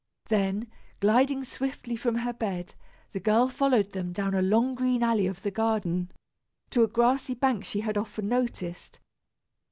[0.29, 0.67] Then,
[0.99, 2.73] gliding swiftly from her bed,
[3.11, 6.11] the girl followed them, down a long green alley of the garden,
[6.71, 8.99] to a grassy bank she had often noticed.